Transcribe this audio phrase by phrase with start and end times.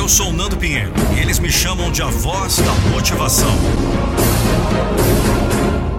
[0.00, 3.54] Eu sou o Nando Pinheiro e eles me chamam de a voz da motivação.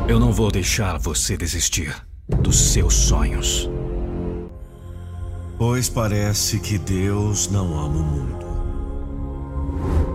[0.08, 1.96] Eu não vou deixar você desistir
[2.28, 3.70] dos seus sonhos.
[5.56, 8.46] Pois parece que Deus não ama o mundo.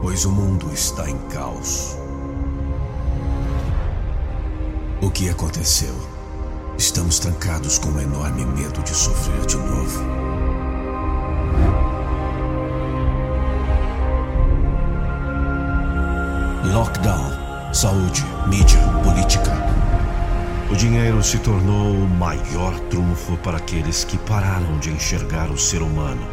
[0.02, 1.96] Pois o mundo está em caos.
[5.00, 5.94] O que aconteceu?
[6.76, 10.25] Estamos trancados com um enorme medo de sofrer de novo.
[16.72, 19.52] Lockdown, saúde, mídia, política.
[20.68, 25.80] O dinheiro se tornou o maior trunfo para aqueles que pararam de enxergar o ser
[25.80, 26.26] humano.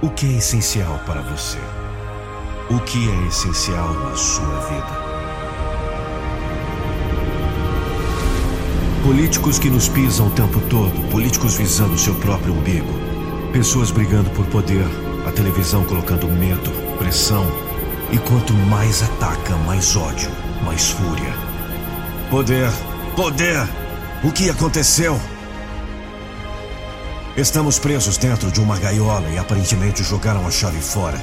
[0.00, 1.58] O que é essencial para você?
[2.70, 5.06] O que é essencial na sua vida?
[9.04, 12.92] Políticos que nos pisam o tempo todo, políticos visando seu próprio umbigo,
[13.52, 14.86] pessoas brigando por poder,
[15.26, 17.44] a televisão colocando medo, pressão,
[18.10, 20.30] e quanto mais ataca, mais ódio,
[20.62, 21.32] mais fúria.
[22.30, 22.70] Poder,
[23.14, 23.68] poder!
[24.24, 25.20] O que aconteceu?
[27.36, 31.22] Estamos presos dentro de uma gaiola e aparentemente jogaram a chave fora.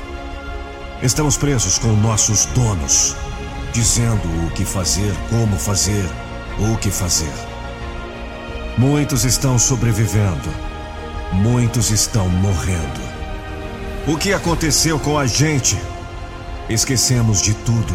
[1.02, 3.16] Estamos presos com nossos donos,
[3.74, 6.06] dizendo o que fazer, como fazer,
[6.60, 7.34] o que fazer.
[8.78, 10.50] Muitos estão sobrevivendo.
[11.32, 13.02] Muitos estão morrendo.
[14.08, 15.78] O que aconteceu com a gente?
[16.70, 17.94] Esquecemos de tudo.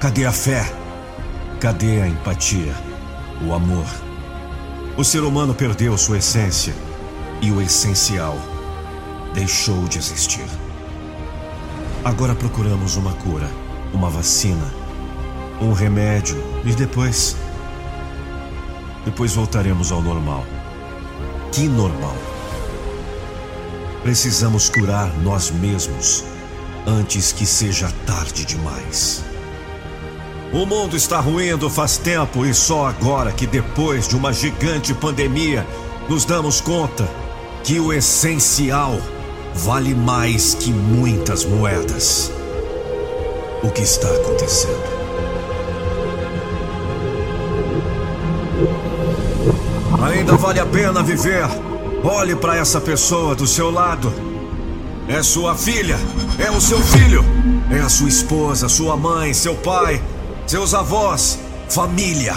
[0.00, 0.64] Cadê a fé?
[1.60, 2.74] Cadê a empatia?
[3.46, 3.84] O amor?
[4.96, 6.74] O ser humano perdeu sua essência
[7.42, 8.38] e o essencial
[9.34, 10.46] deixou de existir.
[12.02, 13.50] Agora procuramos uma cura,
[13.92, 14.72] uma vacina,
[15.60, 17.36] um remédio e depois
[19.04, 20.46] depois voltaremos ao normal.
[21.52, 22.16] Que normal?
[24.02, 26.29] Precisamos curar nós mesmos
[26.86, 29.22] antes que seja tarde demais.
[30.52, 35.64] O mundo está ruindo faz tempo e só agora que depois de uma gigante pandemia
[36.08, 37.08] nos damos conta
[37.62, 38.98] que o essencial
[39.54, 42.32] vale mais que muitas moedas.
[43.62, 45.00] O que está acontecendo?
[50.02, 51.46] Ainda vale a pena viver.
[52.02, 54.29] Olhe para essa pessoa do seu lado.
[55.10, 55.98] É sua filha,
[56.38, 57.24] é o seu filho,
[57.68, 60.00] é a sua esposa, sua mãe, seu pai,
[60.46, 61.36] seus avós,
[61.68, 62.32] família.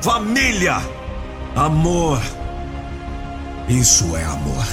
[0.00, 0.80] Família!
[1.56, 2.22] Amor.
[3.68, 4.64] Isso é amor.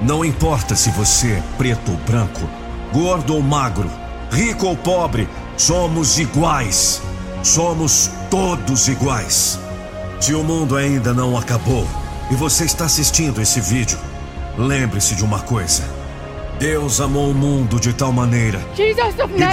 [0.00, 2.40] Não importa se você é preto ou branco,
[2.92, 3.88] gordo ou magro,
[4.32, 7.00] rico ou pobre, somos iguais.
[7.44, 9.60] Somos todos iguais.
[10.20, 11.86] Se o mundo ainda não acabou
[12.32, 13.96] e você está assistindo esse vídeo,
[14.56, 15.82] lembre-se de uma coisa.
[16.58, 18.94] Deus amou o mundo de tal maneira que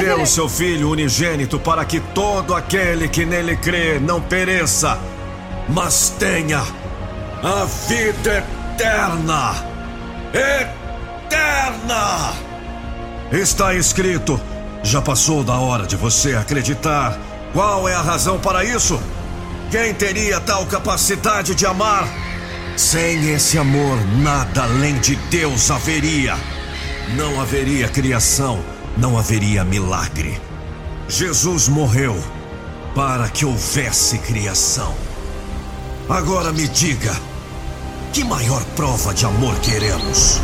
[0.03, 4.99] deu o seu Filho unigênito para que todo aquele que nele crê não pereça,
[5.67, 6.61] mas tenha
[7.41, 8.45] a vida
[8.75, 9.55] eterna.
[10.33, 12.33] Eterna!
[13.31, 14.39] Está escrito.
[14.83, 17.17] Já passou da hora de você acreditar.
[17.53, 18.99] Qual é a razão para isso?
[19.71, 22.07] Quem teria tal capacidade de amar?
[22.79, 26.37] Sem esse amor, nada além de Deus haveria.
[27.17, 28.63] Não haveria criação,
[28.95, 30.39] não haveria milagre.
[31.05, 32.17] Jesus morreu
[32.95, 34.95] para que houvesse criação.
[36.07, 37.13] Agora me diga,
[38.13, 40.39] que maior prova de amor queremos?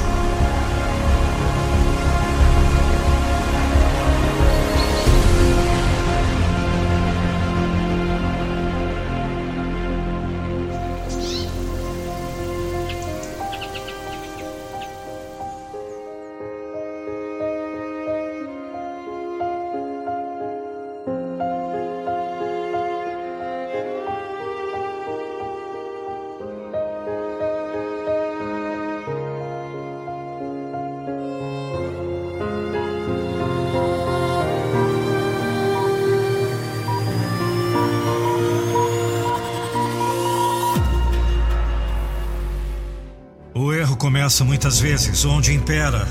[43.58, 46.06] O erro começa muitas vezes onde impera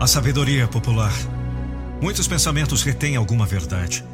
[0.00, 1.12] a sabedoria popular.
[2.02, 4.04] Muitos pensamentos retêm alguma verdade,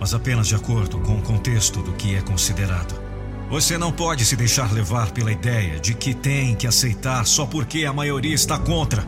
[0.00, 3.00] mas apenas de acordo com o contexto do que é considerado.
[3.48, 7.84] Você não pode se deixar levar pela ideia de que tem que aceitar só porque
[7.84, 9.06] a maioria está contra.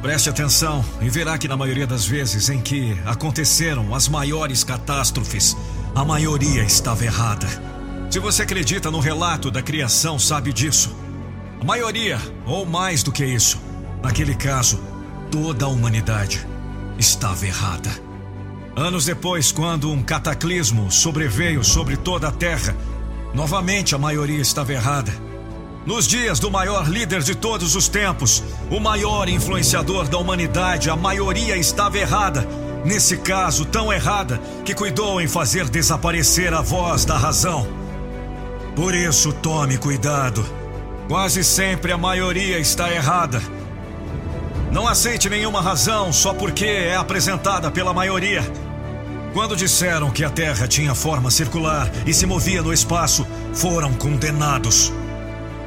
[0.00, 5.56] Preste atenção e verá que na maioria das vezes em que aconteceram as maiores catástrofes,
[5.92, 7.48] a maioria estava errada.
[8.08, 11.02] Se você acredita no relato da criação, sabe disso.
[11.64, 13.58] Maioria, ou mais do que isso.
[14.02, 14.78] Naquele caso,
[15.30, 16.46] toda a humanidade
[16.98, 17.90] estava errada.
[18.76, 22.76] Anos depois, quando um cataclismo sobreveio sobre toda a Terra,
[23.32, 25.10] novamente a maioria estava errada.
[25.86, 30.96] Nos dias do maior líder de todos os tempos, o maior influenciador da humanidade, a
[30.96, 32.46] maioria estava errada.
[32.84, 37.66] Nesse caso, tão errada que cuidou em fazer desaparecer a voz da razão.
[38.76, 40.44] Por isso, tome cuidado.
[41.08, 43.42] Quase sempre a maioria está errada.
[44.72, 48.42] Não aceite nenhuma razão só porque é apresentada pela maioria.
[49.34, 54.92] Quando disseram que a Terra tinha forma circular e se movia no espaço, foram condenados.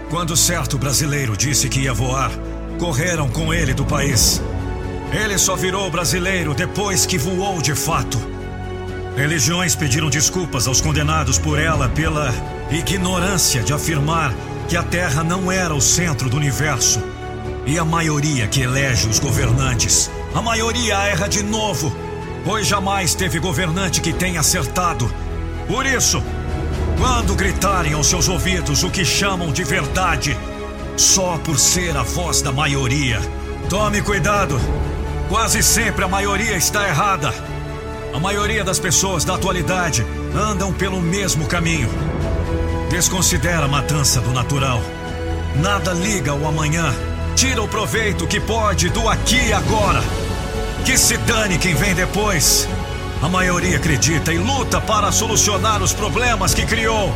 [0.10, 2.32] Quando certo brasileiro disse que ia voar,
[2.80, 4.42] correram com ele do país.
[5.12, 8.18] Ele só virou brasileiro depois que voou de fato.
[9.16, 12.34] Religiões pediram desculpas aos condenados por ela pela
[12.72, 14.34] ignorância de afirmar
[14.68, 17.02] que a Terra não era o centro do universo.
[17.66, 22.08] E a maioria que elege os governantes, a maioria erra de novo
[22.48, 25.14] pois jamais teve governante que tenha acertado.
[25.68, 26.24] Por isso,
[26.98, 30.38] quando gritarem aos seus ouvidos o que chamam de verdade,
[30.96, 33.20] só por ser a voz da maioria,
[33.70, 34.58] tome cuidado.
[35.28, 37.34] Quase sempre a maioria está errada.
[38.14, 41.90] A maioria das pessoas da atualidade andam pelo mesmo caminho.
[42.90, 44.82] Desconsidera a matança do natural.
[45.56, 46.94] Nada liga ao amanhã.
[47.36, 50.02] Tira o proveito que pode do aqui e agora.
[50.86, 52.68] Que se dane quem vem depois.
[53.22, 57.14] A maioria acredita e luta para solucionar os problemas que criou.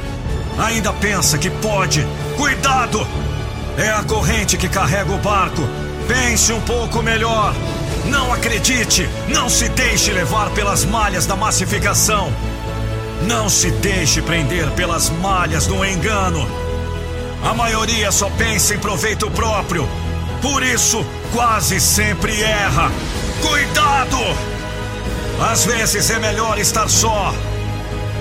[0.60, 2.06] Ainda pensa que pode.
[2.36, 3.08] Cuidado!
[3.78, 5.62] É a corrente que carrega o barco.
[6.06, 7.56] Pense um pouco melhor.
[8.08, 12.32] Não acredite, não se deixe levar pelas malhas da massificação.
[13.28, 16.48] Não se deixe prender pelas malhas do engano.
[17.44, 19.88] A maioria só pensa em proveito próprio.
[20.42, 22.92] Por isso, quase sempre erra.
[23.42, 24.18] Cuidado!
[25.52, 27.34] Às vezes é melhor estar só,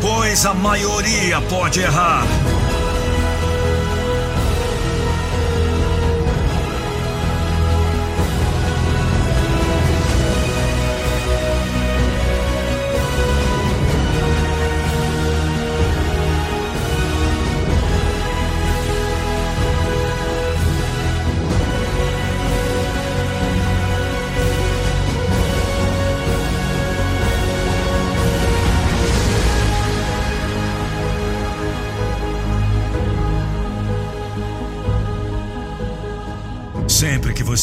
[0.01, 2.25] pois a maioria pode errar.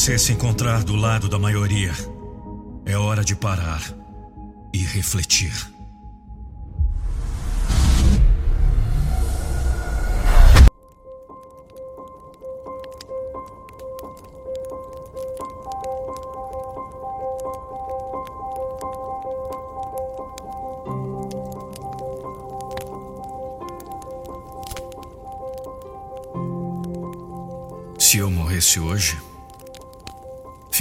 [0.08, 1.92] Você se encontrar do lado da maioria,
[2.86, 3.82] é hora de parar
[4.72, 5.52] e refletir.
[27.98, 29.27] Se eu morresse hoje,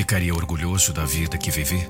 [0.08, 1.86] ficaria orgulhoso da vida que vivi?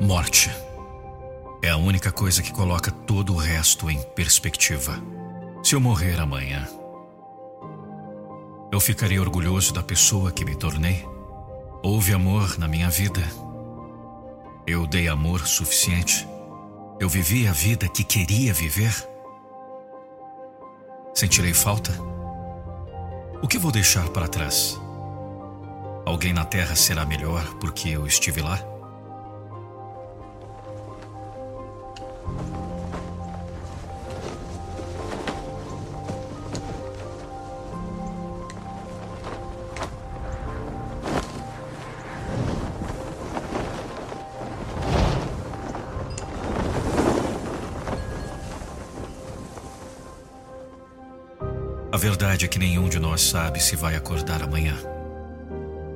[0.00, 0.50] Morte
[1.62, 4.98] é a única coisa que coloca todo o resto em perspectiva.
[5.62, 6.66] Se eu morrer amanhã,
[8.72, 11.06] eu ficaria orgulhoso da pessoa que me tornei?
[11.82, 13.20] Houve amor na minha vida?
[14.66, 16.31] Eu dei amor suficiente?
[17.02, 18.94] Eu vivi a vida que queria viver?
[21.12, 21.90] Sentirei falta?
[23.42, 24.80] O que vou deixar para trás?
[26.06, 28.60] Alguém na Terra será melhor porque eu estive lá?
[52.42, 54.76] Verdade é que nenhum de nós sabe se vai acordar amanhã.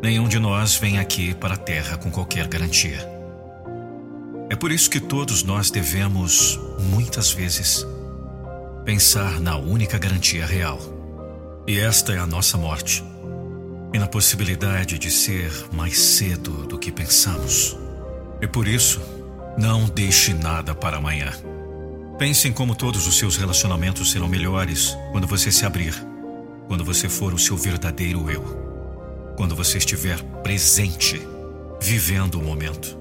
[0.03, 2.99] Nenhum de nós vem aqui para a Terra com qualquer garantia.
[4.49, 7.85] É por isso que todos nós devemos, muitas vezes,
[8.85, 10.79] pensar na única garantia real.
[11.67, 13.03] E esta é a nossa morte.
[13.93, 17.77] E na possibilidade de ser mais cedo do que pensamos.
[18.41, 19.01] E por isso,
[19.59, 21.33] não deixe nada para amanhã.
[22.19, 25.95] Pense em como todos os seus relacionamentos serão melhores quando você se abrir,
[26.67, 28.43] quando você for o seu verdadeiro eu,
[29.37, 31.21] quando você estiver presente,
[31.81, 32.97] vivendo o momento.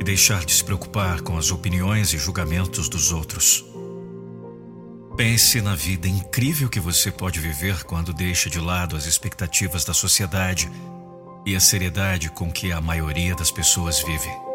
[0.00, 3.64] e deixar de se preocupar com as opiniões e julgamentos dos outros.
[5.16, 9.94] Pense na vida incrível que você pode viver quando deixa de lado as expectativas da
[9.94, 10.68] sociedade
[11.46, 14.53] e a seriedade com que a maioria das pessoas vive.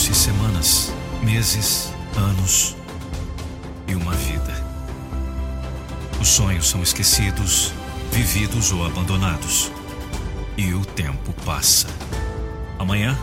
[0.00, 0.92] Tornam-se semanas,
[1.22, 2.74] meses, anos
[3.86, 4.64] e uma vida.
[6.18, 7.74] Os sonhos são esquecidos,
[8.10, 9.70] vividos ou abandonados.
[10.56, 11.86] E o tempo passa.
[12.78, 13.18] Amanhã?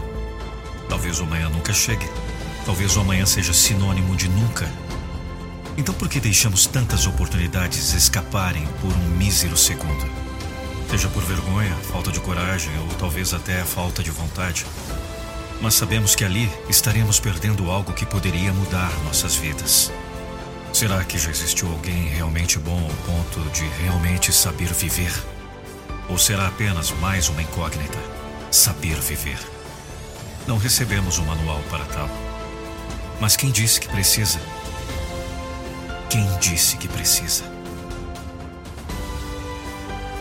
[0.88, 2.08] Talvez o amanhã nunca chegue.
[2.64, 4.72] Talvez o amanhã seja sinônimo de nunca.
[5.78, 10.06] Então por que deixamos tantas oportunidades escaparem por um mísero segundo?
[10.92, 14.66] Seja por vergonha, falta de coragem ou talvez até falta de vontade.
[15.60, 19.92] Mas sabemos que ali estaremos perdendo algo que poderia mudar nossas vidas.
[20.72, 25.12] Será que já existiu alguém realmente bom ao ponto de realmente saber viver?
[26.08, 27.98] Ou será apenas mais uma incógnita?
[28.52, 29.40] Saber viver.
[30.46, 32.10] Não recebemos um manual para tal.
[33.20, 34.40] Mas quem disse que precisa?
[36.10, 37.44] Quem disse que precisa?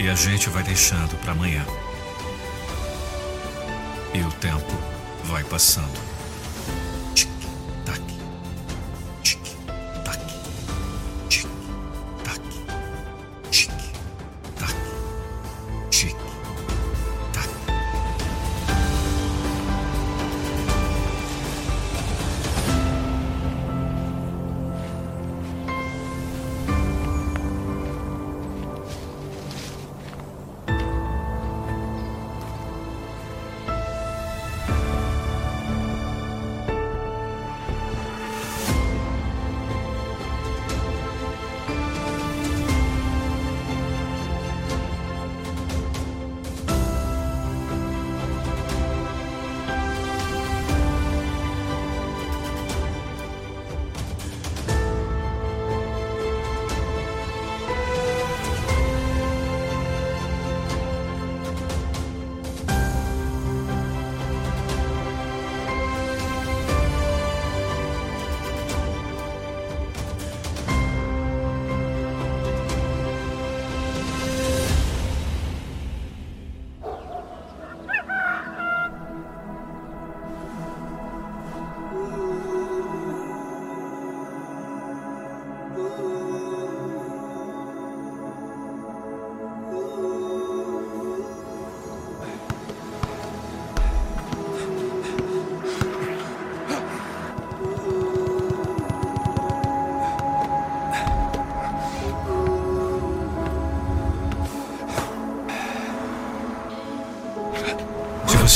[0.01, 1.65] E a gente vai deixando para amanhã.
[4.15, 4.86] E o tempo
[5.37, 6.06] vai passando.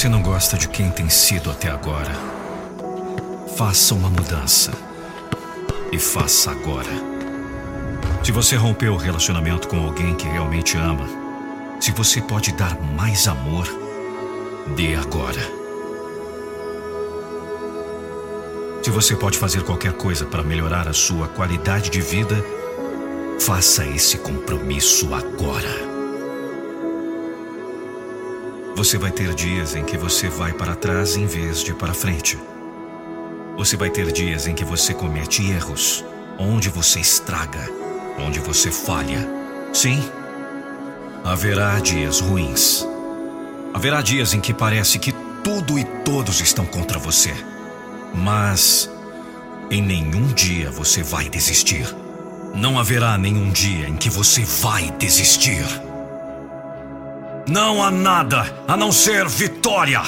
[0.00, 2.10] Você não gosta de quem tem sido até agora,
[3.54, 4.72] faça uma mudança.
[5.92, 6.88] E faça agora.
[8.24, 11.06] Se você rompeu o relacionamento com alguém que realmente ama,
[11.78, 13.66] se você pode dar mais amor,
[14.74, 15.42] dê agora.
[18.82, 22.42] Se você pode fazer qualquer coisa para melhorar a sua qualidade de vida,
[23.38, 25.89] faça esse compromisso agora.
[28.80, 32.38] Você vai ter dias em que você vai para trás em vez de para frente.
[33.54, 36.02] Você vai ter dias em que você comete erros,
[36.38, 37.70] onde você estraga,
[38.18, 39.28] onde você falha.
[39.70, 40.02] Sim,
[41.22, 42.88] haverá dias ruins.
[43.74, 45.12] Haverá dias em que parece que
[45.44, 47.34] tudo e todos estão contra você.
[48.14, 48.90] Mas
[49.70, 51.84] em nenhum dia você vai desistir.
[52.54, 55.66] Não haverá nenhum dia em que você vai desistir.
[57.48, 60.02] Não há nada a não ser vitória.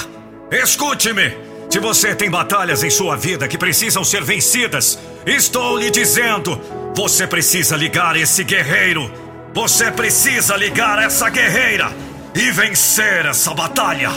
[0.51, 1.53] Escute-me!
[1.69, 6.61] Se você tem batalhas em sua vida que precisam ser vencidas, estou lhe dizendo:
[6.95, 9.11] você precisa ligar esse guerreiro.
[9.53, 11.91] Você precisa ligar essa guerreira
[12.35, 14.09] e vencer essa batalha.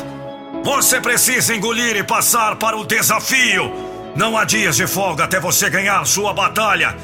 [0.63, 3.73] Você precisa engolir e passar para o desafio.
[4.15, 6.95] Não há dias de folga até você ganhar sua batalha.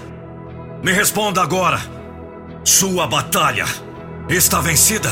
[0.83, 1.81] Me responda agora:
[2.65, 3.65] sua batalha
[4.29, 5.11] está vencida?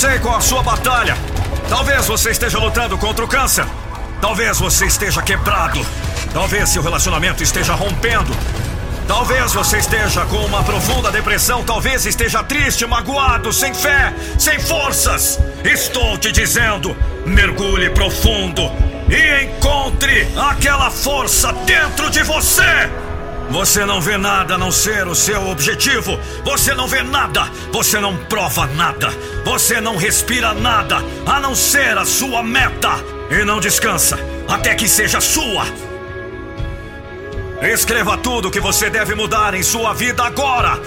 [0.00, 1.14] Sei qual a sua batalha.
[1.68, 3.66] Talvez você esteja lutando contra o câncer.
[4.18, 5.84] Talvez você esteja quebrado.
[6.32, 8.34] Talvez seu relacionamento esteja rompendo.
[9.06, 15.38] Talvez você esteja com uma profunda depressão, talvez esteja triste, magoado, sem fé, sem forças.
[15.62, 18.72] Estou te dizendo: mergulhe profundo
[19.06, 22.88] e encontre aquela força dentro de você.
[23.50, 26.18] Você não vê nada a não ser o seu objetivo.
[26.44, 27.50] Você não vê nada.
[27.72, 29.10] Você não prova nada.
[29.44, 32.90] Você não respira nada a não ser a sua meta.
[33.28, 35.64] E não descansa até que seja sua.
[37.60, 40.78] Escreva tudo que você deve mudar em sua vida agora.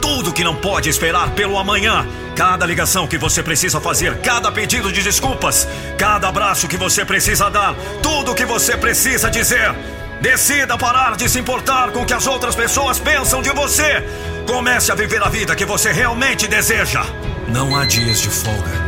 [0.00, 2.06] Tudo que não pode esperar pelo amanhã.
[2.34, 7.48] Cada ligação que você precisa fazer, cada pedido de desculpas, cada abraço que você precisa
[7.48, 9.74] dar, tudo que você precisa dizer.
[10.20, 14.02] Decida parar de se importar com o que as outras pessoas pensam de você.
[14.46, 17.04] Comece a viver a vida que você realmente deseja.
[17.48, 18.85] Não há dias de folga.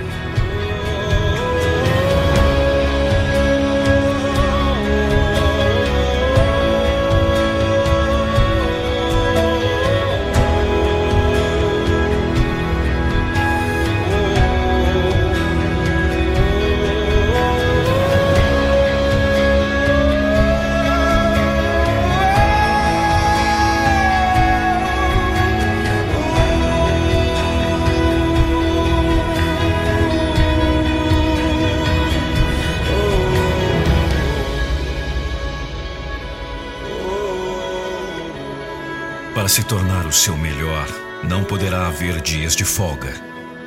[39.49, 40.87] Para se tornar o seu melhor,
[41.25, 43.15] não poderá haver dias de folga.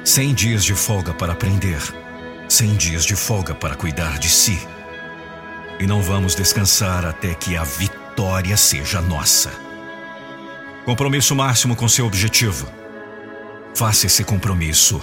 [0.05, 1.81] Sem dias de folga para aprender,
[2.47, 4.61] sem dias de folga para cuidar de si.
[5.79, 9.51] E não vamos descansar até que a vitória seja nossa.
[10.85, 12.67] Compromisso máximo com seu objetivo.
[13.74, 15.01] Faça esse compromisso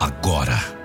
[0.00, 0.77] agora.